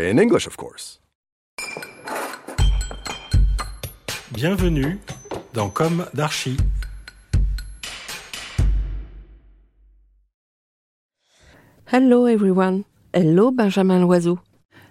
[0.00, 0.98] In English, of course.
[4.32, 4.98] Bienvenue
[5.52, 6.56] dans Com d'Archi.
[11.92, 12.84] Hello everyone.
[13.12, 14.38] Hello Benjamin Loiseau.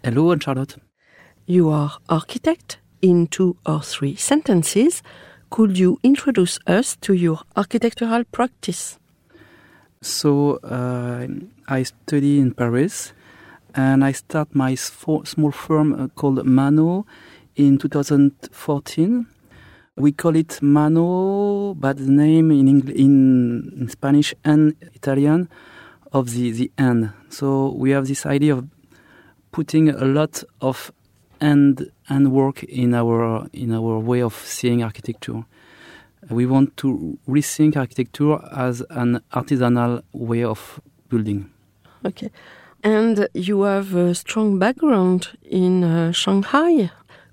[0.03, 0.77] Hello, Anne Charlotte.
[1.47, 5.01] You are architect in two or three sentences.
[5.49, 8.99] Could you introduce us to your architectural practice?
[10.03, 11.25] So uh,
[11.67, 13.13] I study in Paris,
[13.75, 17.05] and I start my small firm uh, called Mano
[17.55, 19.25] in 2014.
[19.95, 25.49] We call it Mano, but the name in, Engl- in, in Spanish and Italian
[26.11, 27.11] of the, the end.
[27.29, 28.67] So we have this idea of
[29.51, 30.91] putting a lot of
[31.41, 35.43] end and work in our in our way of seeing architecture.
[36.29, 41.49] We want to rethink architecture as an artisanal way of building.
[42.05, 42.29] Okay.
[42.83, 46.91] And you have a strong background in uh, Shanghai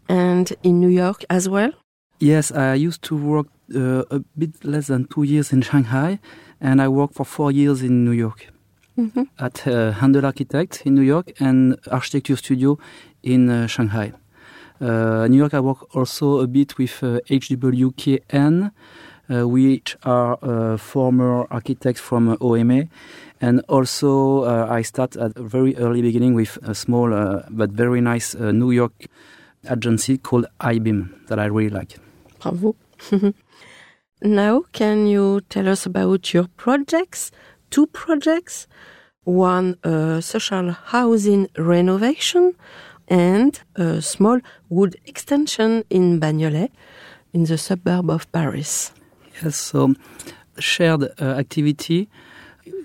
[0.09, 1.73] and in New York as well?
[2.19, 6.19] Yes, I used to work uh, a bit less than two years in Shanghai,
[6.61, 8.47] and I worked for four years in New York
[8.99, 9.25] Mm-hmm.
[9.39, 12.79] at uh, Handel Architect in New York and Architecture Studio
[13.23, 14.13] in uh, Shanghai.
[14.81, 18.71] Uh, New York, I work also a bit with uh, HWKN, uh,
[19.29, 22.85] which are uh, former architects from uh, OMA.
[23.41, 27.11] And also, uh, I start at very early beginning with a small
[27.51, 29.07] but very nice New York
[29.71, 31.99] agency called IBIM that I really like.
[32.41, 32.77] Bravo.
[34.23, 37.31] now, can you tell us about your projects?
[37.71, 38.67] Two projects.
[39.25, 39.77] One
[40.23, 42.55] social housing renovation
[43.09, 46.71] and a small wood extension in Bagnolet
[47.33, 48.93] in the suburb of Paris.
[49.43, 49.95] Yes, so
[50.59, 52.09] shared uh, activity.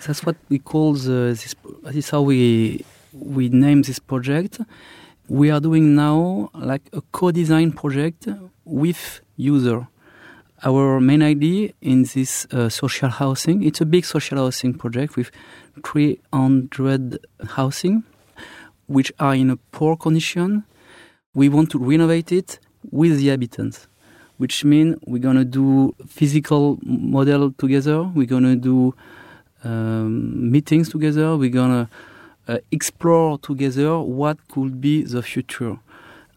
[0.06, 1.56] That's what we call the, this.
[1.84, 4.60] This is how we we name this project.
[5.30, 8.28] We are doing now like a co-design project
[8.66, 9.88] with user.
[10.64, 15.32] Our main idea in this uh, social housing, it's a big social housing project with
[15.86, 17.18] 300
[17.56, 18.04] housing,
[18.88, 20.66] which are in a poor condition.
[21.34, 22.60] We want to renovate it
[22.92, 23.88] with the inhabitants
[24.42, 28.02] which means we're gonna do physical model together.
[28.02, 28.96] We're gonna do
[29.64, 31.38] um, meetings together.
[31.38, 31.88] We're gonna
[32.48, 35.78] uh, explore together what could be the future.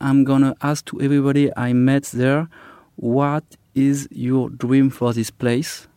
[0.03, 2.49] I'm gonna ask to everybody I met there,
[2.97, 3.45] what
[3.75, 5.89] is your dream for this place,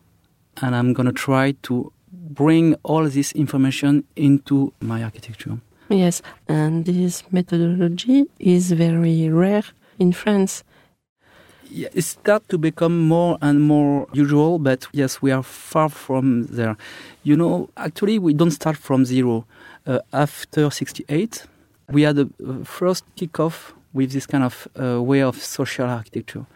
[0.62, 5.58] and I'm gonna try to bring all this information into my architecture.
[5.90, 9.64] Yes, and this methodology is very rare
[9.98, 10.64] in France.
[11.70, 16.76] It starts to become more and more usual, but yes, we are far from there.
[17.22, 19.44] You know, actually, we don't start from zero.
[19.86, 21.46] Uh, after 68,
[21.90, 26.46] we had the a first kickoff with this kind of uh, way of social architecture.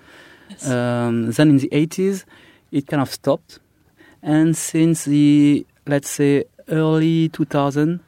[0.67, 2.25] Um, then in the 80s,
[2.71, 3.59] it kind of stopped.
[4.23, 8.00] And since the, let's say, early 2000,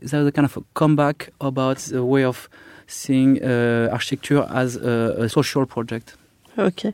[0.00, 2.48] there was a kind of a comeback about the way of
[2.86, 6.16] seeing uh, architecture as a, a social project.
[6.58, 6.92] Okay.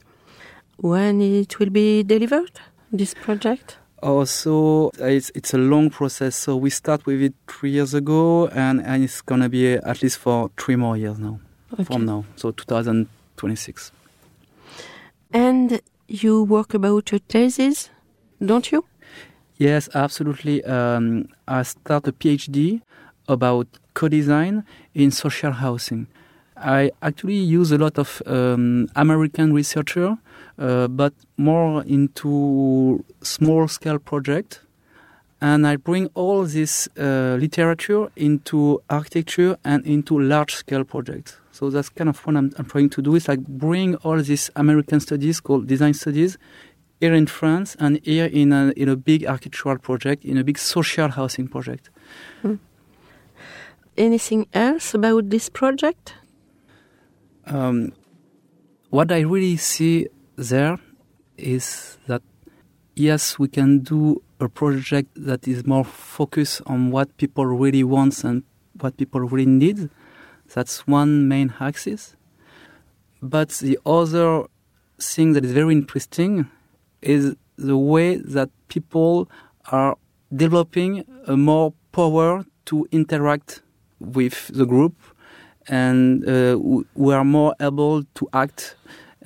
[0.76, 2.50] When it will be delivered,
[2.92, 3.78] this project?
[4.02, 6.36] Also, it's, it's a long process.
[6.36, 10.18] So we start with it three years ago, and, and it's gonna be at least
[10.18, 11.40] for three more years now
[11.72, 11.84] Okay.
[11.84, 12.24] from now.
[12.36, 13.92] So 2026.
[15.32, 17.90] And you work about your thesis,
[18.44, 18.84] don't you?
[19.56, 20.62] Yes, absolutely.
[20.64, 22.82] Um, I start a PhD
[23.28, 24.64] about co-design
[24.94, 26.08] in social housing.
[26.56, 30.16] I actually use a lot of um, American researcher,
[30.58, 34.60] uh, but more into small-scale project.
[35.40, 41.36] And I bring all this uh, literature into architecture and into large-scale projects.
[41.52, 43.14] So that's kind of what I'm, I'm trying to do.
[43.14, 46.38] Is like bring all these American studies called design studies
[47.00, 50.58] here in France and here in a, in a big architectural project, in a big
[50.58, 51.90] social housing project.
[53.96, 56.14] Anything else about this project?
[57.46, 57.92] Um,
[58.90, 60.78] what I really see there
[61.36, 62.22] is that
[62.94, 68.24] yes, we can do a project that is more focused on what people really want
[68.24, 68.42] and
[68.80, 69.90] what people really need.
[70.52, 72.16] That's one main axis.
[73.22, 74.44] But the other
[75.00, 76.48] thing that is very interesting
[77.02, 79.28] is the way that people
[79.70, 79.96] are
[80.34, 83.62] developing a more power to interact
[84.00, 84.94] with the group
[85.68, 86.58] and uh,
[86.94, 88.76] we are more able to act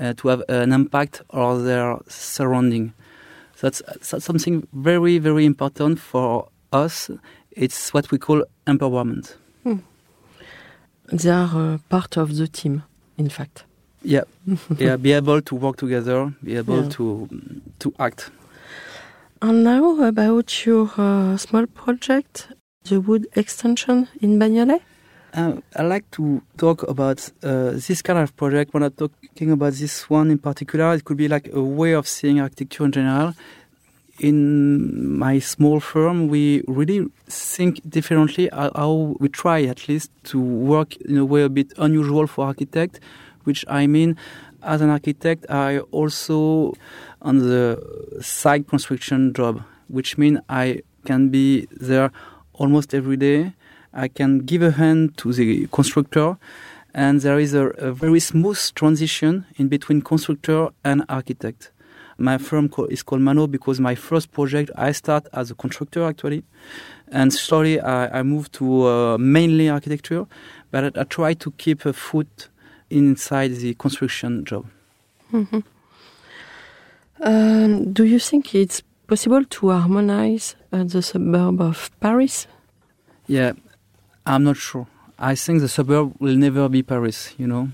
[0.01, 2.93] uh, to have an impact on their surrounding
[3.61, 7.11] that's, that's something very very important for us
[7.51, 9.79] it's what we call empowerment hmm.
[11.13, 12.83] they are uh, part of the team
[13.17, 13.65] in fact
[14.03, 14.23] yeah
[14.79, 16.89] yeah be able to work together be able yeah.
[16.91, 17.29] to
[17.79, 18.31] to act
[19.43, 22.49] and now about your uh, small project
[22.89, 24.81] the wood extension in Bagnolet?
[25.35, 28.73] Uh, I like to talk about uh, this kind of project.
[28.73, 32.09] When I'm talking about this one in particular, it could be like a way of
[32.09, 33.35] seeing architecture in general.
[34.21, 40.97] In my small firm, we really think differently how we try at least to work
[40.97, 42.99] in a way a bit unusual for architect,
[43.45, 44.17] which I mean,
[44.63, 46.73] as an architect, I also
[47.21, 47.79] on the
[48.23, 52.11] site construction job, which means I can be there
[52.55, 53.53] almost every day.
[53.99, 56.39] I can give a hand to the constructor,
[56.95, 61.73] and there is a, a very smooth transition in between constructor and architect.
[62.17, 66.45] My firm is called Mano because my first project I start as a constructor actually,
[67.09, 70.27] and slowly I, I moved to uh, mainly architecture,
[70.71, 72.49] but I, I, try to keep a foot
[72.91, 74.67] inside the construction job.
[75.33, 75.61] Mm-hmm.
[77.21, 82.47] Um, do you think it's possible to harmonize uh, the suburb of Paris?
[83.27, 83.53] Yeah,
[84.29, 84.87] I'm not sure.
[85.19, 87.71] I think the suburb will never be Paris, you know.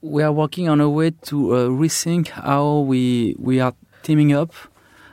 [0.00, 4.52] We are working on a way to uh, rethink how we we are teaming up.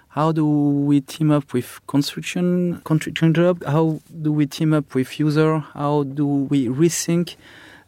[0.09, 3.65] How do we team up with construction construction job?
[3.65, 5.59] How do we team up with user?
[5.59, 7.35] How do we rethink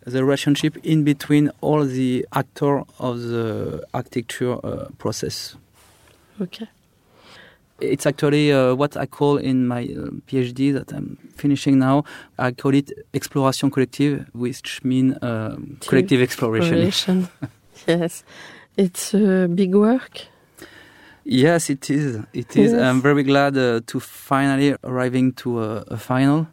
[0.06, 5.56] the relationship in between all the actors of the architecture uh, process?
[6.42, 6.68] Okay
[7.84, 12.04] it's actually uh, what I call in my uh, PhD that I'm finishing now.
[12.38, 16.80] I call it exploration collective, which means uh, collective exploration.
[16.80, 17.28] exploration.
[17.88, 18.24] yes,
[18.78, 20.28] it's a big work.
[21.26, 22.18] Yes, it is.
[22.34, 22.72] It is.
[22.72, 22.82] Yes.
[22.82, 26.48] I'm very glad uh, to finally arriving to a, a, final,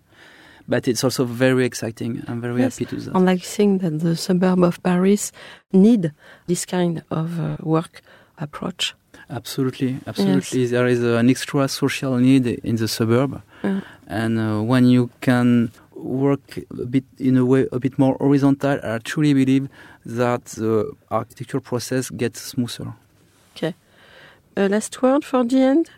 [0.69, 2.23] but it's also very exciting.
[2.29, 2.79] I'm very yes.
[2.79, 3.17] happy to that.
[3.17, 5.33] And I think that the suburb of Paris
[5.73, 6.13] need
[6.47, 8.03] this kind of uh, work
[8.39, 8.95] approach.
[9.29, 10.63] Absolutely, absolutely.
[10.63, 10.71] Yes.
[10.71, 13.81] There is an extra social need in the suburb, yeah.
[14.07, 18.79] and uh, when you can work a bit in a way a bit more horizontal,
[18.83, 19.69] I truly believe
[20.05, 22.95] that the architecture process gets smoother.
[23.57, 23.75] Okay.
[24.57, 25.91] A last word for the end.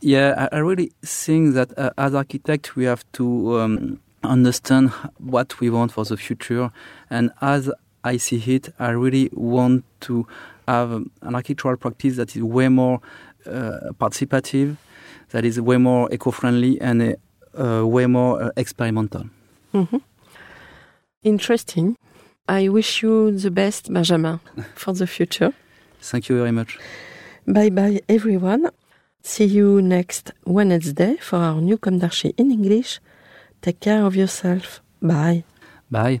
[0.00, 5.60] Yeah, I, I really think that uh, as architects we have to um, understand what
[5.60, 6.70] we want for the future,
[7.10, 7.70] and as
[8.04, 10.26] I see it, I really want to
[10.66, 13.00] have an architectural practice that is way more
[13.46, 14.76] uh, participative,
[15.30, 17.16] that is way more eco-friendly and
[17.58, 19.24] uh, way more uh, experimental.
[19.74, 19.98] Mm-hmm.
[21.22, 21.96] Interesting.
[22.48, 24.40] I wish you the best, Benjamin,
[24.74, 25.52] for the future.
[26.00, 26.78] Thank you very much.
[27.46, 28.70] Bye bye, everyone.
[29.22, 33.00] See you next Wednesday for our new Com d'Archi in English.
[33.60, 34.80] Take care of yourself.
[35.02, 35.44] Bye.
[35.90, 36.20] Bye.